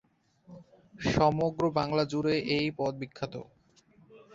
[1.09, 3.33] সমগ্র বাংলা জুড়ে এই পদ বিখ্যাত।